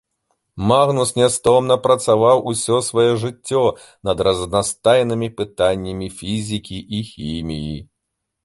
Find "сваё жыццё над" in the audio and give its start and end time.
2.89-4.17